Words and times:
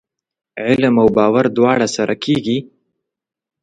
علم 0.65 0.95
او 1.01 1.07
باور 1.17 1.45
دواړه 1.57 1.87
سره 1.95 2.13
کېږي؟ 2.23 2.57